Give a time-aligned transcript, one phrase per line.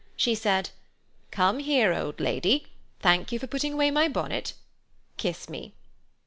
[0.15, 0.71] She said:
[1.29, 5.73] "Come here, old lady—thank you for putting away my bonnet—kiss me."